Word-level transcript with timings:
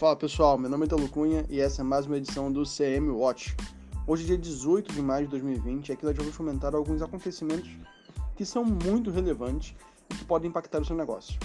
Fala 0.00 0.16
pessoal, 0.16 0.56
meu 0.56 0.70
nome 0.70 0.84
é 0.84 0.86
Italo 0.86 1.06
Cunha 1.10 1.44
e 1.50 1.60
essa 1.60 1.82
é 1.82 1.84
mais 1.84 2.06
uma 2.06 2.16
edição 2.16 2.50
do 2.50 2.62
CM 2.62 3.10
Watch. 3.10 3.54
Hoje, 4.06 4.24
dia 4.24 4.38
18 4.38 4.94
de 4.94 5.02
maio 5.02 5.26
de 5.26 5.32
2020, 5.32 5.92
aqui 5.92 6.06
nós 6.06 6.16
vamos 6.16 6.34
comentar 6.34 6.74
alguns 6.74 7.02
acontecimentos 7.02 7.68
que 8.34 8.46
são 8.46 8.64
muito 8.64 9.10
relevantes 9.10 9.74
e 10.08 10.14
que 10.14 10.24
podem 10.24 10.48
impactar 10.48 10.80
o 10.80 10.86
seu 10.86 10.96
negócio. 10.96 11.38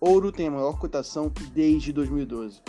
Ouro 0.00 0.30
tem 0.30 0.46
a 0.46 0.50
maior 0.52 0.78
cotação 0.78 1.32
desde 1.52 1.92
2012. 1.92 2.62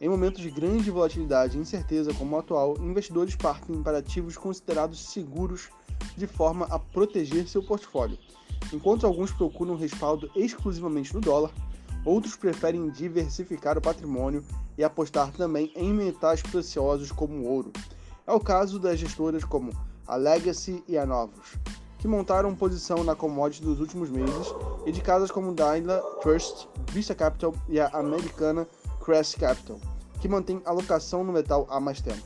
Em 0.00 0.08
momentos 0.08 0.40
de 0.40 0.50
grande 0.50 0.90
volatilidade 0.90 1.58
e 1.58 1.60
incerteza 1.60 2.14
como 2.14 2.36
o 2.36 2.38
atual, 2.38 2.74
investidores 2.80 3.36
partem 3.36 3.82
para 3.82 3.98
ativos 3.98 4.38
considerados 4.38 4.98
seguros 4.98 5.68
de 6.16 6.26
forma 6.26 6.64
a 6.70 6.78
proteger 6.78 7.46
seu 7.46 7.62
portfólio. 7.62 8.16
Enquanto 8.72 9.06
alguns 9.06 9.30
procuram 9.30 9.76
respaldo 9.76 10.30
exclusivamente 10.34 11.12
no 11.12 11.20
dólar, 11.20 11.52
outros 12.06 12.36
preferem 12.36 12.88
diversificar 12.88 13.76
o 13.76 13.82
patrimônio 13.82 14.44
e 14.78 14.84
apostar 14.84 15.32
também 15.32 15.72
em 15.74 15.92
metais 15.92 16.40
preciosos 16.40 17.10
como 17.10 17.34
o 17.34 17.44
ouro. 17.46 17.72
É 18.26 18.32
o 18.32 18.40
caso 18.40 18.78
das 18.78 18.98
gestoras 18.98 19.44
como 19.44 19.72
a 20.06 20.14
Legacy 20.14 20.82
e 20.86 20.96
a 20.96 21.04
Novos, 21.04 21.58
que 21.98 22.06
montaram 22.06 22.54
posição 22.54 23.02
na 23.02 23.16
commodity 23.16 23.64
nos 23.64 23.80
últimos 23.80 24.08
meses, 24.08 24.54
e 24.86 24.92
de 24.92 25.00
casas 25.00 25.30
como 25.30 25.52
Daila 25.52 26.00
Trust, 26.22 26.68
Vista 26.92 27.14
Capital 27.14 27.52
e 27.68 27.80
a 27.80 27.88
americana 27.88 28.68
Crest 29.04 29.38
Capital, 29.38 29.80
que 30.20 30.28
mantém 30.28 30.62
alocação 30.64 31.24
no 31.24 31.32
metal 31.32 31.66
há 31.68 31.80
mais 31.80 32.00
tempo. 32.00 32.22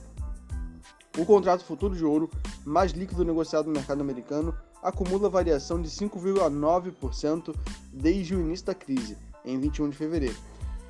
O 1.18 1.24
contrato 1.24 1.64
futuro 1.64 1.96
de 1.96 2.04
ouro, 2.04 2.30
mais 2.64 2.92
líquido 2.92 3.24
negociado 3.24 3.66
no 3.66 3.72
mercado 3.72 4.00
americano, 4.00 4.54
acumula 4.82 5.28
variação 5.28 5.80
de 5.80 5.88
5,9% 5.88 7.54
desde 7.92 8.34
o 8.34 8.40
início 8.40 8.66
da 8.66 8.74
crise, 8.74 9.16
em 9.44 9.58
21 9.58 9.90
de 9.90 9.96
fevereiro, 9.96 10.36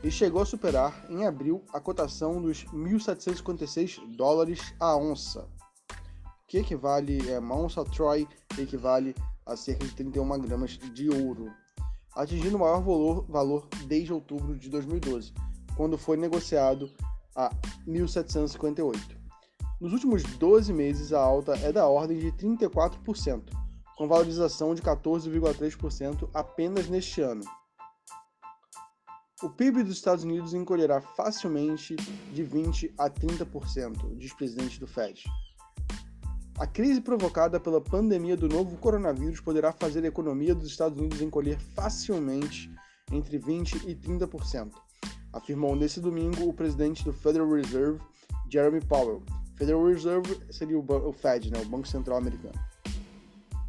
e 0.02 0.10
chegou 0.10 0.40
a 0.40 0.46
superar, 0.46 1.04
em 1.10 1.26
abril, 1.26 1.62
a 1.72 1.80
cotação 1.80 2.40
dos 2.40 2.64
1.756 2.66 4.16
dólares 4.16 4.74
a 4.80 4.96
onça, 4.96 5.46
que 6.46 6.58
equivale, 6.58 7.30
é, 7.30 7.38
uma 7.38 7.54
onça 7.54 7.84
Troy 7.84 8.26
equivale 8.58 9.14
a 9.44 9.56
cerca 9.56 9.84
de 9.84 9.94
31 9.94 10.38
gramas 10.40 10.70
de 10.72 11.08
ouro, 11.08 11.52
atingindo 12.14 12.56
o 12.56 12.60
maior 12.60 12.80
valor, 12.80 13.24
valor 13.28 13.68
desde 13.86 14.12
outubro 14.12 14.56
de 14.56 14.68
2012, 14.68 15.32
quando 15.76 15.98
foi 15.98 16.16
negociado 16.16 16.90
a 17.36 17.54
1.758. 17.86 18.98
Nos 19.80 19.92
últimos 19.92 20.22
12 20.22 20.72
meses, 20.72 21.12
a 21.12 21.20
alta 21.20 21.54
é 21.58 21.72
da 21.72 21.86
ordem 21.86 22.18
de 22.18 22.32
34%, 22.32 23.42
com 23.96 24.08
valorização 24.08 24.74
de 24.74 24.82
14,3% 24.82 26.28
apenas 26.34 26.88
neste 26.88 27.20
ano. 27.20 27.44
O 29.42 29.48
PIB 29.48 29.82
dos 29.82 29.94
Estados 29.94 30.24
Unidos 30.24 30.52
encolherá 30.52 31.00
facilmente 31.00 31.96
de 32.32 32.42
20 32.42 32.92
a 32.98 33.08
30%, 33.08 34.16
diz 34.16 34.32
presidente 34.34 34.78
do 34.78 34.86
Fed. 34.86 35.24
A 36.58 36.66
crise 36.66 37.00
provocada 37.00 37.58
pela 37.58 37.80
pandemia 37.80 38.36
do 38.36 38.48
novo 38.48 38.76
coronavírus 38.76 39.40
poderá 39.40 39.72
fazer 39.72 40.04
a 40.04 40.08
economia 40.08 40.54
dos 40.54 40.68
Estados 40.68 40.98
Unidos 40.98 41.22
encolher 41.22 41.58
facilmente 41.58 42.70
entre 43.10 43.38
20 43.38 43.88
e 43.88 43.96
30% 43.96 44.72
afirmou 45.32 45.76
nesse 45.76 46.00
domingo 46.00 46.48
o 46.48 46.52
presidente 46.52 47.04
do 47.04 47.12
Federal 47.12 47.50
Reserve, 47.50 48.00
Jeremy 48.48 48.80
Powell. 48.84 49.22
Federal 49.56 49.84
Reserve 49.84 50.40
seria 50.50 50.78
o, 50.78 51.12
Fed, 51.12 51.50
né, 51.50 51.60
o 51.60 51.68
Banco 51.68 51.86
Central 51.86 52.18
Americano. 52.18 52.58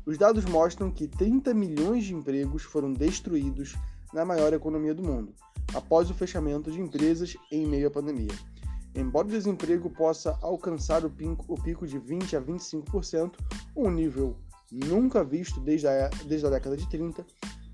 Os 0.05 0.17
dados 0.17 0.45
mostram 0.45 0.89
que 0.89 1.07
30 1.07 1.53
milhões 1.53 2.05
de 2.05 2.15
empregos 2.15 2.63
foram 2.63 2.91
destruídos 2.91 3.75
na 4.13 4.25
maior 4.25 4.53
economia 4.53 4.93
do 4.93 5.03
mundo, 5.03 5.33
após 5.73 6.09
o 6.09 6.13
fechamento 6.13 6.71
de 6.71 6.81
empresas 6.81 7.35
em 7.51 7.65
meio 7.65 7.87
à 7.87 7.91
pandemia. 7.91 8.31
Embora 8.93 9.27
o 9.27 9.31
desemprego 9.31 9.89
possa 9.89 10.37
alcançar 10.41 11.05
o 11.05 11.09
pico, 11.09 11.45
o 11.47 11.55
pico 11.61 11.87
de 11.87 11.97
20 11.97 12.35
a 12.35 12.41
25%, 12.41 13.33
um 13.75 13.89
nível 13.89 14.35
nunca 14.71 15.23
visto 15.23 15.59
desde 15.59 15.87
a, 15.87 16.09
desde 16.25 16.45
a 16.45 16.49
década 16.49 16.75
de 16.75 16.89
30, 16.89 17.25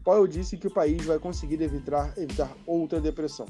Powell 0.04 0.28
disse 0.28 0.58
que 0.58 0.68
o 0.68 0.74
país 0.74 1.04
vai 1.06 1.20
conseguir 1.20 1.62
evitar, 1.62 2.14
evitar 2.18 2.56
outra 2.66 3.02
depressão 3.02 3.46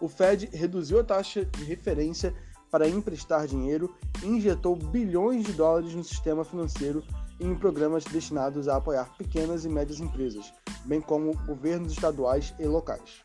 o 0.00 0.08
Fed 0.08 0.48
reduziu 0.52 0.98
a 0.98 1.04
taxa 1.04 1.44
de 1.44 1.64
referência 1.64 2.34
para 2.70 2.88
emprestar 2.88 3.46
dinheiro 3.46 3.94
e 4.22 4.26
injetou 4.26 4.74
bilhões 4.74 5.44
de 5.44 5.52
dólares 5.52 5.94
no 5.94 6.02
sistema 6.02 6.44
financeiro 6.44 7.04
em 7.38 7.54
programas 7.54 8.04
destinados 8.04 8.68
a 8.68 8.76
apoiar 8.76 9.14
pequenas 9.16 9.64
e 9.64 9.68
médias 9.68 10.00
empresas, 10.00 10.52
bem 10.84 11.00
como 11.00 11.36
governos 11.46 11.92
estaduais 11.92 12.54
e 12.58 12.66
locais. 12.66 13.22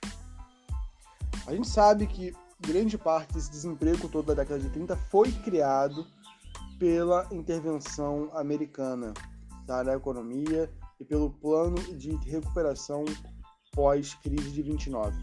A 1.47 1.53
gente 1.53 1.67
sabe 1.67 2.07
que 2.07 2.35
grande 2.59 2.97
parte 2.97 3.33
desse 3.33 3.51
desemprego 3.51 4.09
todo 4.09 4.27
da 4.27 4.33
década 4.33 4.59
de 4.59 4.69
30 4.69 4.95
foi 4.95 5.31
criado 5.31 6.05
pela 6.79 7.27
intervenção 7.31 8.29
americana 8.33 9.13
da 9.65 9.83
na 9.83 9.95
economia 9.95 10.69
e 10.99 11.05
pelo 11.05 11.29
plano 11.29 11.77
de 11.97 12.15
recuperação 12.29 13.05
pós-crise 13.73 14.51
de 14.51 14.61
29. 14.61 15.15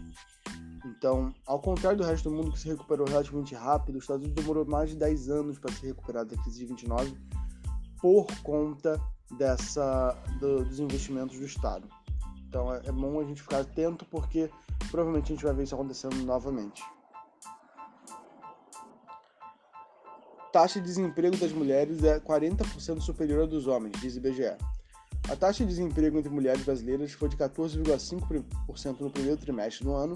Então, 0.85 1.33
ao 1.45 1.59
contrário 1.59 1.97
do 1.97 2.03
resto 2.03 2.29
do 2.29 2.35
mundo 2.35 2.51
que 2.51 2.59
se 2.59 2.67
recuperou 2.67 3.07
relativamente 3.07 3.55
rápido, 3.55 3.97
os 3.97 4.03
Estados 4.03 4.25
Unidos 4.25 4.43
demorou 4.43 4.65
mais 4.65 4.89
de 4.89 4.97
10 4.97 5.29
anos 5.29 5.59
para 5.59 5.71
se 5.71 5.85
recuperar 5.85 6.25
da 6.25 6.35
crise 6.37 6.59
de 6.59 6.65
29 6.65 7.17
por 8.01 8.27
conta 8.41 8.99
dessa 9.37 10.11
do, 10.39 10.65
dos 10.65 10.79
investimentos 10.79 11.39
do 11.39 11.45
Estado. 11.45 11.87
Então, 12.53 12.71
é, 12.71 12.81
é 12.85 12.91
bom 12.91 13.19
a 13.19 13.23
gente 13.23 13.41
ficar 13.41 13.61
atento 13.61 14.05
porque 14.05 14.47
provavelmente 14.91 15.31
a 15.31 15.35
gente 15.35 15.43
vai 15.43 15.55
ver 15.55 15.63
isso 15.63 15.73
acontecendo 15.73 16.15
novamente. 16.17 16.83
Taxa 20.51 20.79
de 20.79 20.85
desemprego 20.85 21.35
das 21.35 21.51
mulheres 21.51 22.03
é 22.03 22.19
40% 22.19 23.01
superior 23.01 23.45
à 23.45 23.45
dos 23.47 23.65
homens, 23.65 23.99
diz 23.99 24.15
IBGE. 24.17 24.55
A 25.31 25.35
taxa 25.35 25.63
de 25.63 25.69
desemprego 25.71 26.19
entre 26.19 26.31
mulheres 26.31 26.63
brasileiras 26.63 27.13
foi 27.13 27.27
de 27.27 27.37
14,5% 27.37 28.99
no 28.99 29.09
primeiro 29.09 29.37
trimestre 29.37 29.83
do 29.83 29.91
ano 29.91 30.15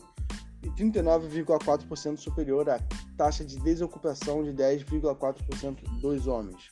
e 0.61 0.69
39,4% 0.69 2.17
superior 2.17 2.69
à 2.69 2.79
taxa 3.17 3.43
de 3.43 3.57
desocupação 3.57 4.43
de 4.43 4.53
10,4% 4.53 5.99
dos 5.99 6.27
homens. 6.27 6.71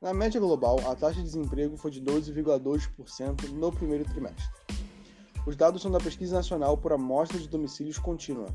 Na 0.00 0.14
média 0.14 0.38
global, 0.38 0.78
a 0.88 0.94
taxa 0.94 1.18
de 1.18 1.24
desemprego 1.24 1.76
foi 1.76 1.90
de 1.90 2.00
12,2% 2.00 3.48
no 3.48 3.72
primeiro 3.72 4.04
trimestre. 4.04 4.44
Os 5.46 5.56
dados 5.56 5.82
são 5.82 5.90
da 5.90 5.98
Pesquisa 5.98 6.36
Nacional 6.36 6.76
por 6.78 6.92
Amostra 6.92 7.38
de 7.38 7.48
Domicílios 7.48 7.98
Contínua, 7.98 8.46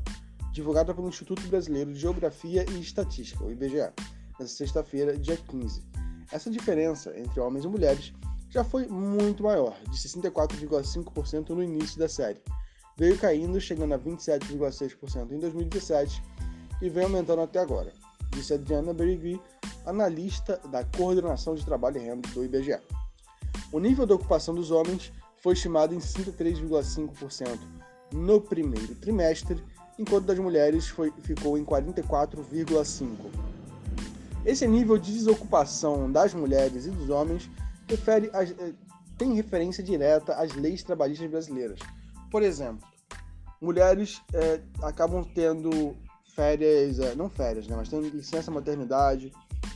divulgada 0.52 0.94
pelo 0.94 1.08
Instituto 1.08 1.46
Brasileiro 1.48 1.92
de 1.92 1.98
Geografia 1.98 2.64
e 2.70 2.80
Estatística, 2.80 3.44
o 3.44 3.50
IBGE, 3.50 3.92
nesta 4.38 4.56
sexta-feira, 4.56 5.16
dia 5.16 5.36
15. 5.36 5.82
Essa 6.32 6.50
diferença 6.50 7.12
entre 7.18 7.40
homens 7.40 7.64
e 7.66 7.68
mulheres 7.68 8.12
já 8.48 8.64
foi 8.64 8.86
muito 8.86 9.42
maior, 9.42 9.76
de 9.90 9.98
64,5% 9.98 11.50
no 11.50 11.62
início 11.62 11.98
da 11.98 12.08
série, 12.08 12.40
veio 12.96 13.18
caindo, 13.18 13.60
chegando 13.60 13.92
a 13.92 13.98
27,6% 13.98 15.30
em 15.30 15.38
2017 15.38 16.22
e 16.80 16.88
vem 16.88 17.04
aumentando 17.04 17.42
até 17.42 17.60
agora, 17.60 17.92
disse 18.30 18.54
Adriana 18.54 18.94
Berigui, 18.94 19.40
analista 19.84 20.58
da 20.70 20.84
Coordenação 20.84 21.54
de 21.54 21.64
Trabalho 21.64 21.98
e 21.98 22.00
Renda 22.00 22.28
do 22.30 22.44
IBGE. 22.44 22.80
O 23.70 23.78
nível 23.78 24.06
de 24.06 24.14
ocupação 24.14 24.54
dos 24.54 24.70
homens 24.70 25.12
foi 25.40 25.54
estimado 25.54 25.94
em 25.94 25.98
53,5% 25.98 27.58
no 28.12 28.40
primeiro 28.40 28.94
trimestre, 28.94 29.62
enquanto 29.98 30.26
das 30.26 30.38
mulheres 30.38 30.88
foi, 30.88 31.12
ficou 31.22 31.58
em 31.58 31.64
44,5%. 31.64 33.16
Esse 34.44 34.66
nível 34.66 34.96
de 34.96 35.12
desocupação 35.12 36.10
das 36.10 36.32
mulheres 36.32 36.86
e 36.86 36.90
dos 36.90 37.10
homens 37.10 37.50
refere 37.86 38.30
a, 38.32 38.42
eh, 38.42 38.74
tem 39.18 39.34
referência 39.34 39.82
direta 39.82 40.34
às 40.34 40.54
leis 40.54 40.82
trabalhistas 40.82 41.28
brasileiras, 41.28 41.80
por 42.30 42.42
exemplo, 42.42 42.86
mulheres 43.60 44.22
é, 44.32 44.60
acabam 44.82 45.24
tendo 45.34 45.96
férias, 46.34 47.00
é, 47.00 47.14
não 47.14 47.28
férias, 47.28 47.66
né, 47.66 47.74
mas 47.76 47.88
tendo 47.88 48.08
licença 48.08 48.50
maternidade 48.50 49.32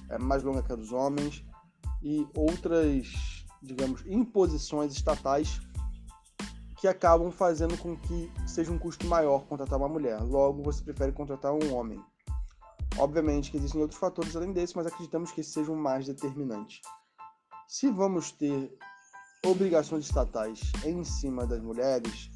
é, 0.09 0.19
mais 0.19 0.43
longa 0.43 0.63
que 0.63 0.73
a 0.73 0.77
dos 0.77 0.93
homens 0.93 1.45
e 2.03 2.27
outras, 2.35 3.42
digamos, 3.63 4.03
imposições 4.07 4.93
estatais 4.93 5.61
que 6.79 6.89
acabam 6.89 7.31
fazendo 7.31 7.79
com 7.79 7.97
que 7.97 8.31
seja 8.47 8.73
um 8.73 8.79
custo 8.79 9.07
maior 9.07 9.45
contratar 9.47 9.79
uma 9.79 9.89
mulher. 9.89 10.21
Logo, 10.21 10.63
você 10.63 10.83
prefere 10.83 11.13
contratar 11.13 11.53
um 11.53 11.73
homem. 11.73 12.03
Obviamente 12.99 13.51
que 13.51 13.57
existem 13.57 13.81
outros 13.81 14.01
fatores 14.01 14.35
além 14.35 14.53
desse, 14.53 14.77
mas 14.77 14.87
acreditamos 14.87 15.31
que 15.31 15.43
sejam 15.43 15.77
mais 15.77 16.07
determinantes. 16.07 16.81
Se 17.69 17.89
vamos 17.89 18.33
ter 18.33 18.77
obrigações 19.47 20.05
estatais 20.05 20.61
em 20.85 21.05
cima 21.05 21.47
das 21.47 21.63
mulheres, 21.63 22.31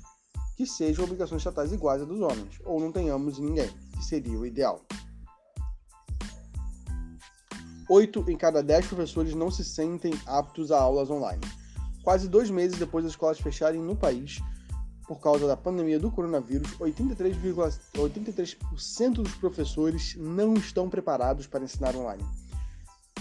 que 0.56 0.64
sejam 0.64 1.05
obrigações 1.05 1.40
estatais 1.40 1.73
iguais 1.73 2.02
às 2.02 2.08
dos 2.08 2.20
homens, 2.20 2.61
ou 2.64 2.81
não 2.81 2.90
tenhamos 2.90 3.38
ninguém, 3.38 3.69
que 3.93 4.05
seria 4.05 4.38
o 4.38 4.46
ideal. 4.46 4.81
Oito 7.88 8.25
em 8.29 8.37
cada 8.37 8.62
dez 8.62 8.87
professores 8.87 9.35
não 9.35 9.50
se 9.50 9.65
sentem 9.65 10.12
aptos 10.27 10.73
a 10.73 10.81
aulas 10.81 11.09
online. 11.09 11.41
Quase 12.03 12.29
dois 12.29 12.50
meses 12.50 12.79
depois 12.79 13.05
das 13.05 13.12
escolas 13.12 13.38
fecharem 13.38 13.81
no 13.81 13.94
país, 13.94 14.41
por 15.06 15.21
causa 15.21 15.47
da 15.47 15.56
pandemia 15.56 15.99
do 15.99 16.11
coronavírus, 16.11 16.77
83,83% 16.79 17.79
83 17.97 18.56
dos 19.15 19.35
professores 19.37 20.17
não 20.17 20.55
estão 20.55 20.91
preparados 20.91 21.47
para 21.47 21.62
ensinar 21.62 21.94
online. 21.94 22.25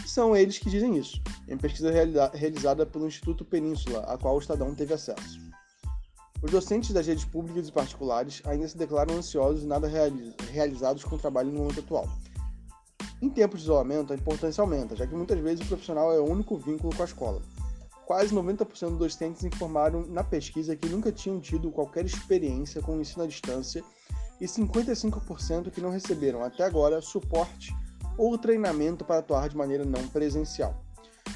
São 0.05 0.35
eles 0.35 0.57
que 0.57 0.69
dizem 0.69 0.97
isso, 0.97 1.21
em 1.47 1.57
pesquisa 1.57 1.91
realizada 2.33 2.85
pelo 2.85 3.07
Instituto 3.07 3.45
Península, 3.45 3.99
a 4.01 4.17
qual 4.17 4.35
o 4.35 4.39
Estadão 4.39 4.73
teve 4.73 4.93
acesso. 4.93 5.39
Os 6.41 6.51
docentes 6.51 6.91
das 6.91 7.07
redes 7.07 7.25
públicas 7.25 7.67
e 7.67 7.71
particulares 7.71 8.41
ainda 8.45 8.67
se 8.67 8.77
declaram 8.77 9.15
ansiosos 9.15 9.63
e 9.63 9.67
nada 9.67 9.89
realizados 10.51 11.03
com 11.03 11.15
o 11.15 11.19
trabalho 11.19 11.51
no 11.51 11.59
momento 11.59 11.79
atual. 11.79 12.07
Em 13.21 13.29
tempos 13.29 13.59
de 13.59 13.65
isolamento, 13.65 14.11
a 14.11 14.15
importância 14.15 14.61
aumenta, 14.61 14.95
já 14.95 15.07
que 15.07 15.15
muitas 15.15 15.39
vezes 15.39 15.63
o 15.65 15.67
profissional 15.67 16.11
é 16.11 16.19
o 16.19 16.25
único 16.25 16.57
vínculo 16.57 16.95
com 16.95 17.01
a 17.01 17.05
escola. 17.05 17.41
Quase 18.05 18.35
90% 18.35 18.89
dos 18.89 18.97
docentes 18.97 19.43
informaram 19.43 20.05
na 20.05 20.23
pesquisa 20.23 20.75
que 20.75 20.87
nunca 20.89 21.11
tinham 21.11 21.39
tido 21.39 21.71
qualquer 21.71 22.05
experiência 22.05 22.81
com 22.81 22.97
o 22.97 23.01
ensino 23.01 23.23
à 23.23 23.27
distância 23.27 23.83
e 24.39 24.45
55% 24.45 25.71
que 25.71 25.81
não 25.81 25.89
receberam 25.89 26.43
até 26.43 26.63
agora 26.63 27.01
suporte 27.01 27.73
ou 28.17 28.37
treinamento 28.37 29.03
para 29.03 29.19
atuar 29.19 29.49
de 29.49 29.57
maneira 29.57 29.85
não 29.85 30.07
presencial. 30.09 30.83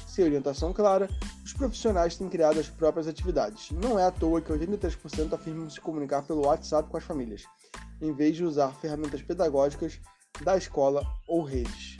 Sem 0.06 0.24
orientação 0.24 0.72
clara, 0.72 1.08
os 1.44 1.52
profissionais 1.52 2.16
têm 2.16 2.28
criado 2.28 2.60
as 2.60 2.68
próprias 2.68 3.08
atividades. 3.08 3.70
Não 3.70 3.98
é 3.98 4.04
à 4.04 4.10
toa 4.10 4.40
que 4.40 4.52
83% 4.52 5.32
afirmam 5.32 5.68
se 5.68 5.80
comunicar 5.80 6.22
pelo 6.22 6.46
WhatsApp 6.46 6.88
com 6.88 6.96
as 6.96 7.04
famílias, 7.04 7.44
em 8.00 8.12
vez 8.12 8.36
de 8.36 8.44
usar 8.44 8.72
ferramentas 8.74 9.22
pedagógicas 9.22 10.00
da 10.42 10.56
escola 10.56 11.02
ou 11.28 11.42
redes. 11.42 11.98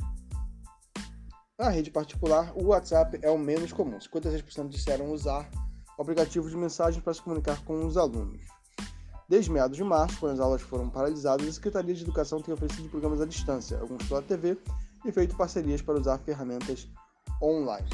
Na 1.58 1.68
rede 1.68 1.90
particular, 1.90 2.52
o 2.56 2.68
WhatsApp 2.68 3.18
é 3.22 3.30
o 3.30 3.38
menos 3.38 3.72
comum. 3.72 3.98
56% 3.98 4.68
disseram 4.68 5.12
usar 5.12 5.50
o 5.98 6.02
aplicativo 6.02 6.48
de 6.48 6.56
mensagem 6.56 7.02
para 7.02 7.12
se 7.12 7.20
comunicar 7.20 7.62
com 7.64 7.84
os 7.84 7.98
alunos. 7.98 8.40
Desde 9.28 9.50
meados 9.50 9.76
de 9.76 9.84
março, 9.84 10.18
quando 10.18 10.32
as 10.32 10.40
aulas 10.40 10.62
foram 10.62 10.88
paralisadas, 10.88 11.46
a 11.46 11.52
Secretaria 11.52 11.94
de 11.94 12.02
Educação 12.02 12.40
tem 12.40 12.54
oferecido 12.54 12.88
programas 12.88 13.20
à 13.20 13.26
distância, 13.26 13.78
alguns 13.78 14.08
pela 14.08 14.22
TV, 14.22 14.58
e 15.04 15.12
feito 15.12 15.36
parcerias 15.36 15.82
para 15.82 16.00
usar 16.00 16.18
ferramentas 16.18 16.88
online. 17.42 17.88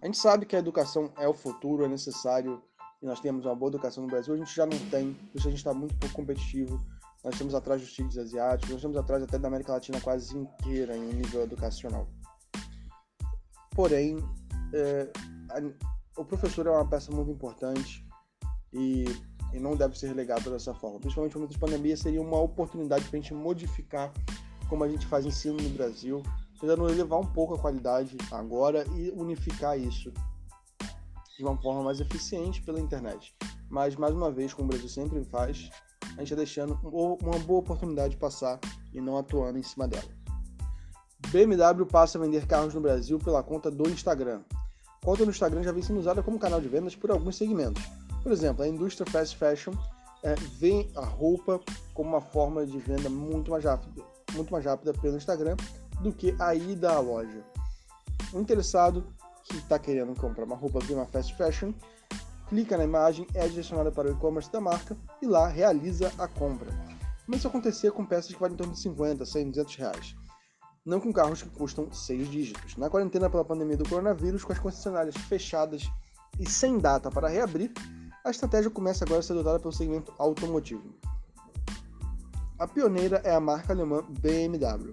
A 0.00 0.06
gente 0.06 0.18
sabe 0.18 0.46
que 0.46 0.54
a 0.54 0.58
educação 0.58 1.10
é 1.16 1.26
o 1.26 1.34
futuro, 1.34 1.84
é 1.84 1.88
necessário, 1.88 2.62
e 3.02 3.06
nós 3.06 3.18
temos 3.18 3.46
uma 3.46 3.54
boa 3.56 3.70
educação 3.70 4.04
no 4.04 4.10
Brasil. 4.10 4.34
A 4.34 4.36
gente 4.36 4.54
já 4.54 4.64
não 4.64 4.78
tem, 4.90 5.14
por 5.14 5.38
isso 5.38 5.48
a 5.48 5.50
gente 5.50 5.58
está 5.58 5.74
muito 5.74 5.96
pouco 5.96 6.14
competitivo 6.14 6.78
nós 7.28 7.34
estamos 7.34 7.54
atrás 7.54 7.82
dos 7.82 7.92
tigres 7.92 8.16
asiáticos, 8.16 8.70
nós 8.70 8.78
estamos 8.78 8.96
atrás 8.96 9.22
até 9.22 9.38
da 9.38 9.48
América 9.48 9.72
Latina 9.72 10.00
quase 10.00 10.34
inteira 10.34 10.96
em 10.96 11.12
nível 11.12 11.42
educacional. 11.42 12.08
Porém, 13.72 14.16
é, 14.72 15.12
a, 15.50 16.20
o 16.20 16.24
professor 16.24 16.66
é 16.66 16.70
uma 16.70 16.88
peça 16.88 17.12
muito 17.12 17.30
importante 17.30 18.02
e, 18.72 19.04
e 19.52 19.60
não 19.60 19.76
deve 19.76 19.98
ser 19.98 20.08
relegado 20.08 20.50
dessa 20.50 20.72
forma. 20.72 20.98
Principalmente 21.00 21.34
no 21.34 21.40
momento 21.40 21.52
de 21.52 21.58
pandemia, 21.58 21.96
seria 21.98 22.22
uma 22.22 22.40
oportunidade 22.40 23.04
para 23.04 23.18
a 23.18 23.20
gente 23.20 23.34
modificar 23.34 24.10
como 24.70 24.82
a 24.84 24.88
gente 24.88 25.06
faz 25.06 25.26
ensino 25.26 25.60
no 25.62 25.68
Brasil, 25.68 26.22
tentando 26.58 26.88
elevar 26.88 27.20
um 27.20 27.26
pouco 27.26 27.54
a 27.54 27.58
qualidade 27.58 28.16
agora 28.32 28.86
e 28.96 29.10
unificar 29.10 29.78
isso 29.78 30.10
de 31.36 31.44
uma 31.44 31.56
forma 31.58 31.82
mais 31.82 32.00
eficiente 32.00 32.62
pela 32.62 32.80
internet. 32.80 33.36
Mas, 33.68 33.96
mais 33.96 34.14
uma 34.14 34.30
vez, 34.30 34.54
como 34.54 34.64
o 34.64 34.70
Brasil 34.70 34.88
sempre 34.88 35.22
faz, 35.26 35.70
a 36.18 36.20
gente 36.20 36.32
está 36.32 36.36
deixando 36.36 36.76
uma 36.82 37.38
boa 37.38 37.60
oportunidade 37.60 38.16
passar 38.16 38.58
e 38.92 39.00
não 39.00 39.16
atuando 39.16 39.56
em 39.56 39.62
cima 39.62 39.86
dela. 39.86 40.08
BMW 41.28 41.86
passa 41.86 42.18
a 42.18 42.20
vender 42.20 42.44
carros 42.44 42.74
no 42.74 42.80
Brasil 42.80 43.20
pela 43.20 43.40
conta 43.40 43.70
do 43.70 43.88
Instagram. 43.88 44.40
A 45.00 45.06
conta 45.06 45.24
no 45.24 45.30
Instagram 45.30 45.62
já 45.62 45.70
vem 45.70 45.82
sendo 45.82 46.00
usada 46.00 46.20
como 46.20 46.36
canal 46.36 46.60
de 46.60 46.68
vendas 46.68 46.96
por 46.96 47.12
alguns 47.12 47.36
segmentos. 47.36 47.84
Por 48.20 48.32
exemplo, 48.32 48.64
a 48.64 48.68
indústria 48.68 49.08
fast 49.08 49.36
fashion 49.36 49.72
é, 50.24 50.34
vê 50.34 50.88
a 50.96 51.04
roupa 51.04 51.60
como 51.94 52.10
uma 52.10 52.20
forma 52.20 52.66
de 52.66 52.78
venda 52.78 53.08
muito 53.08 53.52
mais 53.52 53.64
rápida, 53.64 54.02
muito 54.32 54.52
mais 54.52 54.64
rápida 54.64 54.92
pelo 54.94 55.16
Instagram 55.16 55.56
do 56.00 56.12
que 56.12 56.34
a 56.40 56.52
ida 56.52 56.94
à 56.94 56.98
loja. 56.98 57.44
O 58.32 58.40
interessado 58.40 59.06
que 59.44 59.56
está 59.56 59.78
querendo 59.78 60.18
comprar 60.20 60.44
uma 60.44 60.56
roupa 60.56 60.80
de 60.80 60.92
uma 60.92 61.06
fast 61.06 61.32
fashion 61.36 61.72
clica 62.48 62.76
na 62.76 62.84
imagem, 62.84 63.26
é 63.34 63.46
direcionada 63.46 63.92
para 63.92 64.08
o 64.08 64.12
e-commerce 64.12 64.50
da 64.50 64.60
marca 64.60 64.96
e 65.20 65.26
lá 65.26 65.46
realiza 65.48 66.12
a 66.18 66.26
compra. 66.26 66.70
Mas 67.26 67.40
isso 67.40 67.48
acontecia 67.48 67.92
com 67.92 68.06
peças 68.06 68.32
que 68.32 68.40
valem 68.40 68.54
em 68.54 68.56
torno 68.56 68.72
de 68.72 68.80
50, 68.80 69.24
100, 69.26 69.50
200 69.50 69.76
reais. 69.76 70.16
Não 70.84 71.00
com 71.00 71.12
carros 71.12 71.42
que 71.42 71.50
custam 71.50 71.92
6 71.92 72.30
dígitos. 72.30 72.76
Na 72.76 72.88
quarentena 72.88 73.28
pela 73.28 73.44
pandemia 73.44 73.76
do 73.76 73.88
coronavírus, 73.88 74.44
com 74.44 74.52
as 74.52 74.58
concessionárias 74.58 75.14
fechadas 75.14 75.90
e 76.40 76.48
sem 76.48 76.78
data 76.78 77.10
para 77.10 77.28
reabrir, 77.28 77.72
a 78.24 78.30
estratégia 78.30 78.70
começa 78.70 79.04
agora 79.04 79.20
a 79.20 79.22
ser 79.22 79.34
adotada 79.34 79.60
pelo 79.60 79.72
segmento 79.72 80.12
automotivo. 80.18 80.94
A 82.58 82.66
pioneira 82.66 83.20
é 83.24 83.34
a 83.34 83.40
marca 83.40 83.72
alemã 83.72 84.02
BMW. 84.08 84.92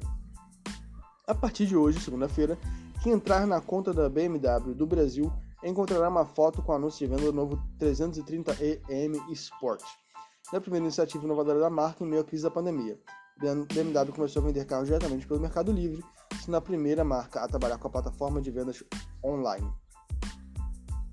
A 1.25 1.34
partir 1.34 1.66
de 1.66 1.75
hoje, 1.75 2.00
segunda-feira, 2.00 2.57
quem 3.06 3.13
entrar 3.13 3.46
na 3.46 3.62
conta 3.62 3.94
da 3.94 4.10
BMW 4.10 4.74
do 4.74 4.88
Brasil 4.88 5.31
encontrará 5.63 6.10
uma 6.10 6.25
foto 6.25 6.63
com 6.63 6.72
anúncio 6.72 7.07
de 7.07 7.13
venda 7.13 7.28
do 7.28 7.34
novo 7.34 7.62
330e 7.80 8.81
Sport. 9.30 9.84
Na 10.52 10.60
primeira 10.60 10.86
iniciativa 10.86 11.24
inovadora 11.24 11.60
da 11.60 11.69
marca 11.69 12.04
em 12.04 12.07
meio 12.07 12.24
à 12.24 12.25
crise 12.25 12.42
da 12.42 12.50
pandemia, 12.50 13.00
BMW 13.40 14.12
começou 14.12 14.42
a 14.42 14.46
vender 14.48 14.66
carros 14.66 14.88
diretamente 14.88 15.28
pelo 15.28 15.40
Mercado 15.40 15.72
Livre, 15.72 16.04
sendo 16.44 16.57
a 16.57 16.62
primeira 16.62 17.04
marca 17.04 17.42
a 17.42 17.48
trabalhar 17.48 17.78
com 17.78 17.88
a 17.88 17.92
plataforma 17.92 18.42
de 18.42 18.50
vendas 18.50 18.84
online. 19.24 19.72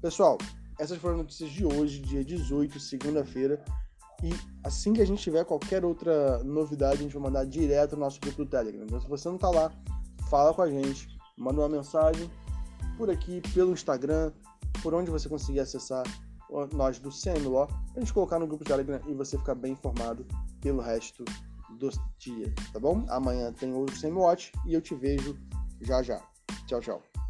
Pessoal, 0.01 0.39
essas 0.79 0.97
foram 0.97 1.17
as 1.17 1.21
notícias 1.25 1.51
de 1.51 1.67
hoje, 1.67 2.01
dia 2.01 2.25
18, 2.25 2.81
segunda-feira. 2.81 3.63
E 4.23 4.31
assim 4.65 4.95
que 4.95 5.03
a 5.03 5.07
gente 5.07 5.23
tiver 5.23 5.45
qualquer 5.45 5.85
outra 5.85 6.43
novidade, 6.43 7.01
a 7.01 7.03
gente 7.03 7.13
vai 7.13 7.25
mandar 7.25 7.45
direto 7.45 7.97
no 7.97 8.01
nosso 8.01 8.19
grupo 8.19 8.47
do 8.47 8.51
Telegram. 8.51 8.83
Então, 8.83 8.99
se 8.99 9.07
você 9.07 9.29
não 9.29 9.37
está 9.37 9.51
lá, 9.51 9.71
fala 10.31 10.55
com 10.55 10.63
a 10.63 10.71
gente, 10.71 11.12
manda 11.37 11.61
uma 11.61 11.69
mensagem 11.69 12.31
por 12.97 13.11
aqui, 13.11 13.41
pelo 13.55 13.73
Instagram, 13.73 14.33
por 14.83 14.95
onde 14.95 15.11
você 15.11 15.29
conseguir 15.29 15.61
acessar 15.61 16.05
nós 16.73 16.99
do 16.99 17.11
CMLO, 17.11 17.69
a 17.97 18.01
gente 18.01 18.13
colocar 18.13 18.39
no 18.39 18.47
grupo 18.47 18.65
do 18.65 18.69
Telegram 18.69 19.01
e 19.07 19.15
você 19.15 19.39
ficar 19.39 19.55
bem 19.55 19.73
informado 19.73 20.27
pelo 20.61 20.83
resto 20.83 21.25
do 21.79 21.89
dia, 22.19 22.53
tá 22.73 22.79
bom? 22.79 23.05
Amanhã 23.09 23.53
tem 23.53 23.73
outro 23.73 23.99
CMWatch 23.99 24.53
e 24.67 24.75
eu 24.75 24.81
te 24.81 24.95
vejo 24.95 25.39
já 25.81 26.03
já. 26.03 26.21
Tchau, 26.67 26.81
tchau. 26.81 27.22